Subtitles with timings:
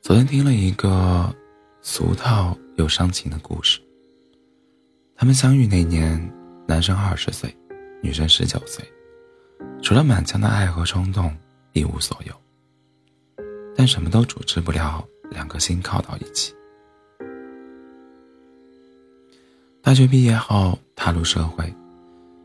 [0.00, 1.34] 昨天听了一个
[1.82, 3.80] 俗套又伤情的故事。
[5.14, 6.18] 他们相遇那年，
[6.66, 7.54] 男生二十岁，
[8.02, 8.84] 女生十九岁，
[9.82, 11.36] 除了满腔的爱和冲动，
[11.72, 12.32] 一无所有。
[13.76, 16.54] 但什么都阻止不了两颗心靠到一起。
[19.82, 21.72] 大学毕业后踏入社会，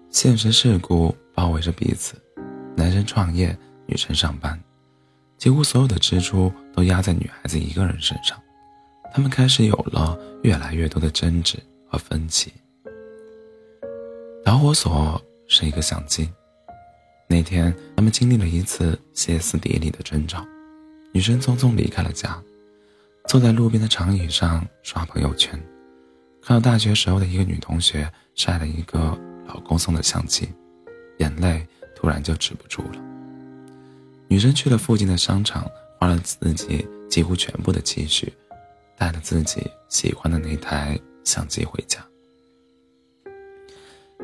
[0.09, 2.15] 现实世故包围着彼此，
[2.75, 4.59] 男生创业，女生上班。
[5.43, 8.41] 几乎所有的支出都压在女孩子一个人身上，
[9.13, 12.53] 他们开始有了越来越多的争执和分歧。
[14.41, 16.29] 导火索是一个相机。
[17.27, 20.45] 那天，他们经历了一次歇斯底里的争吵，
[21.11, 22.41] 女生匆匆离开了家，
[23.27, 25.61] 坐在路边的长椅上刷朋友圈，
[26.41, 30.47] 看到大学时候的一个女同学晒了一个老公送的相机，
[31.17, 33.01] 眼泪突然就止不住了。
[34.27, 35.69] 女生去了附近的商场，
[35.99, 38.33] 花了自己几乎全部的积蓄，
[38.97, 42.03] 带了自己喜欢的那台相机回家。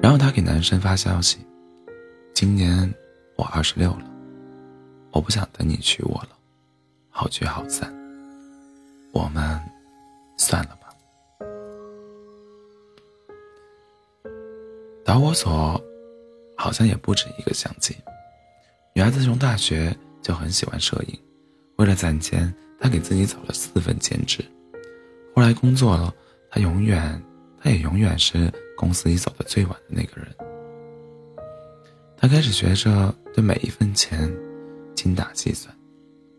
[0.01, 1.37] 然后她给男生发消息
[2.33, 2.91] ：“今年
[3.35, 4.09] 我二十六了，
[5.11, 6.29] 我不想等你娶我了，
[7.09, 7.93] 好聚好散，
[9.11, 9.59] 我们
[10.37, 10.89] 算了吧。”
[15.05, 15.79] 导火索
[16.57, 17.95] 好像也不止一个相机。
[18.99, 21.17] 女孩子从大学就很喜欢摄影，
[21.77, 24.43] 为了攒钱，她给自己找了四份兼职。
[25.33, 26.13] 后来工作了，
[26.51, 27.23] 她永远，
[27.61, 30.35] 她也永远是公司里走的最晚的那个人。
[32.17, 34.29] 她开始学着对每一分钱
[34.93, 35.73] 精打细算，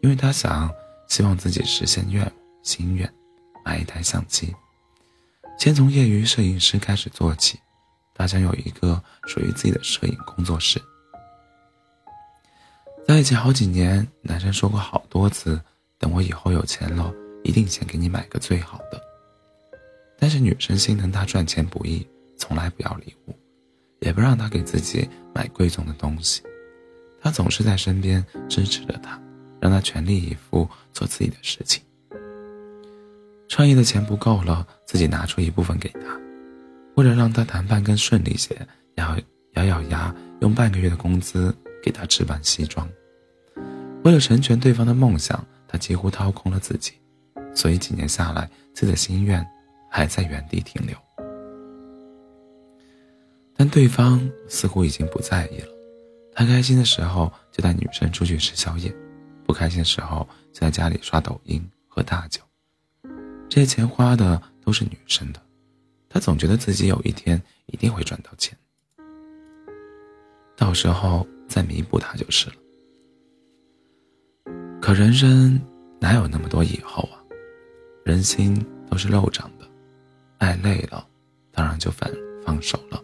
[0.03, 0.71] 因为她想，
[1.09, 3.11] 希望自己实现愿望心愿，
[3.65, 4.55] 买一台相机。
[5.59, 7.59] 先从业余摄影师开始做起，
[8.13, 10.79] 她想有一个属于自己的摄影工作室。
[13.07, 15.61] 在一起好几年，男生说过好多次
[15.99, 17.13] ：“等我以后有钱了，
[17.43, 19.01] 一定先给你买个最好的。”
[20.17, 22.07] 但是女生心疼他赚钱不易，
[22.37, 23.35] 从来不要礼物，
[24.01, 26.43] 也不让他给自己买贵重的东西。
[27.21, 29.21] 他总是在身边支持着他，
[29.61, 31.83] 让他全力以赴做自己的事情。
[33.49, 36.01] 创业的钱不够了，自己拿出一部分给他，
[36.95, 38.57] 为了让他谈判更顺利些，
[38.95, 39.19] 咬
[39.55, 41.53] 咬咬牙用半个月的工资
[41.83, 42.89] 给他置办西装。
[44.05, 46.93] 为了成全对方的梦想，他几乎掏空了自己，
[47.55, 49.47] 所以几年下来，自己的心愿
[49.91, 50.97] 还在原地停留。
[53.55, 55.69] 但对方似乎已经不在意了，
[56.33, 58.91] 他开心的时候就带女生出去吃宵夜，
[59.45, 62.41] 不开心的时候就在家里刷抖音喝大酒，
[63.51, 65.43] 这些钱花的都是女生的，
[66.09, 68.57] 他总觉得自己有一天一定会赚到钱，
[70.57, 72.55] 到时候再弥补他就是了。
[74.81, 75.61] 可人生
[76.01, 77.19] 哪有那么多以后啊？
[78.05, 79.69] 人心都是肉长的，
[80.39, 81.05] 爱累了，
[81.51, 82.09] 当然就放
[82.47, 83.03] 放手了。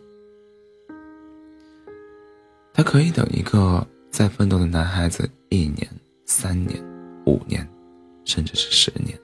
[2.73, 5.87] 他可以等一个在奋斗的男孩子一年、
[6.25, 6.81] 三年、
[7.27, 7.69] 五年，
[8.25, 9.19] 甚至是十年，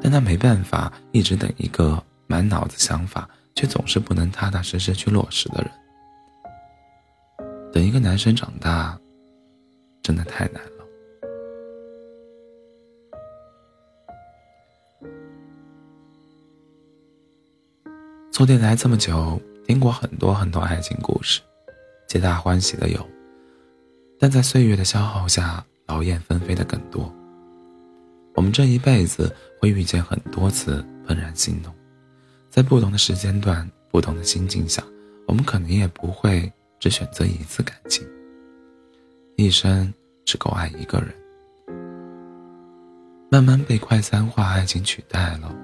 [0.00, 5.70] 但他没办法一直等一个满脑子想法却总是不能踏踏实实去落实的人。
[7.76, 8.98] 等一个男生长大，
[10.02, 10.86] 真的太难了。
[18.32, 21.42] 做电台这么久，听过很多很多爱情故事，
[22.08, 23.06] 皆大欢喜的有，
[24.18, 27.14] 但在岁月的消耗下，劳燕分飞的更多。
[28.36, 31.70] 我们这一辈子会遇见很多次怦然心动，
[32.48, 34.82] 在不同的时间段、不同的心境下，
[35.26, 38.06] 我们可能也不会只选择一次感情，
[39.36, 39.92] 一生
[40.24, 41.08] 只够爱一个人，
[43.30, 45.54] 慢慢被快餐化爱情取代了。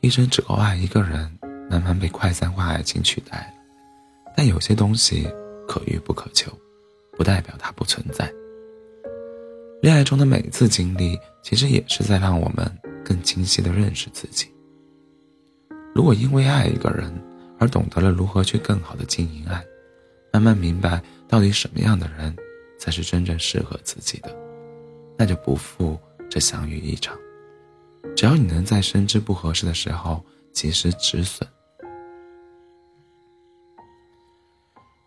[0.00, 1.30] 一生只够爱一个人，
[1.68, 3.54] 慢慢被快餐化爱情取代了。
[4.36, 5.28] 但有些东西
[5.66, 6.50] 可遇不可求，
[7.16, 8.32] 不代表它不存在。
[9.82, 12.64] 恋爱中的每一次经历，其实也是在让我们
[13.04, 14.48] 更清晰的认识自己。
[15.94, 17.12] 如果因为爱一个人
[17.58, 19.64] 而懂得了如何去更好的经营爱，
[20.32, 22.34] 慢慢明白到底什么样的人
[22.78, 24.34] 才是真正适合自己的，
[25.16, 25.98] 那就不负
[26.30, 27.16] 这相遇一场。
[28.16, 31.48] 只要你能在深知不合适的时候及时止损。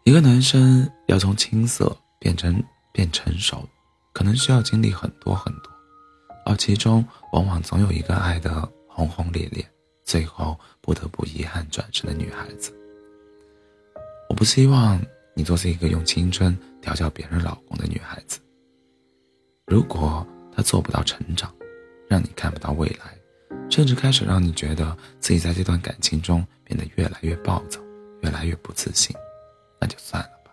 [0.03, 2.61] 一个男生要从青涩变成
[2.91, 3.67] 变成熟，
[4.13, 5.71] 可能需要经历很多很多，
[6.45, 9.65] 而其中往往总有一个爱的轰轰烈烈，
[10.11, 12.73] 最后不得不遗憾转身的女孩子。
[14.27, 15.01] 我不希望
[15.33, 18.37] 你做是一个用青春调教别人老公的女孩子。
[19.65, 21.49] 如果她做不到成长，
[22.09, 23.17] 让你看不到未来，
[23.69, 27.79] 甚至开始让你觉得自己在这段感情中变得越来越暴躁，
[28.19, 29.15] 越来越不自信，
[29.79, 30.51] 那就算了吧。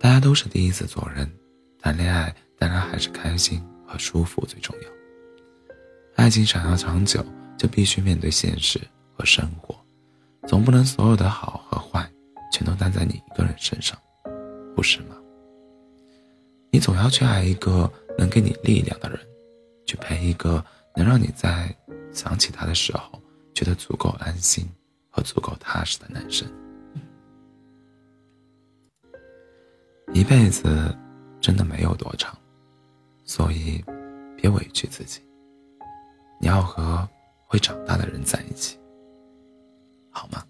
[0.00, 1.30] 大家都是第一次做人，
[1.78, 4.88] 谈恋爱当然还是开心和舒服最重要。
[6.16, 7.24] 爱情想要长久，
[7.62, 8.80] 就必须面对现实
[9.16, 9.72] 和生活，
[10.48, 12.10] 总不能所有的好和坏
[12.50, 13.96] 全都担在你一个人身上，
[14.74, 15.14] 不是吗？
[16.72, 17.88] 你总要去爱一个
[18.18, 19.20] 能给你力量的人。
[19.86, 20.64] 去陪一个
[20.96, 21.72] 能让你在
[22.12, 23.20] 想起他的时候
[23.54, 24.68] 觉得足够安心
[25.08, 26.48] 和足够踏实的男生。
[30.12, 30.96] 一辈子
[31.40, 32.36] 真的没有多长，
[33.24, 33.84] 所以
[34.36, 35.20] 别委屈自己。
[36.40, 37.08] 你要和
[37.52, 38.78] 会长大的人在一起，
[40.10, 40.42] 好吗？